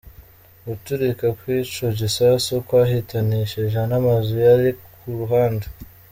[0.67, 5.65] Guturika kw'ico gisasu kwahitanishije n'amazu yari ku ruhande.